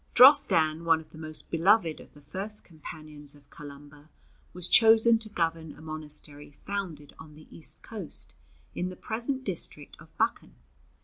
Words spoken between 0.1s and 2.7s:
Drostan, one of the most beloved of the first